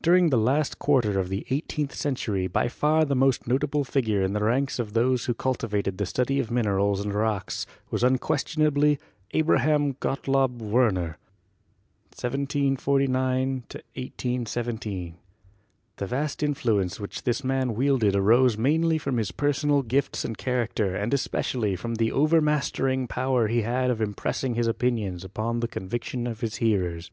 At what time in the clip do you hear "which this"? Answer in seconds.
17.00-17.42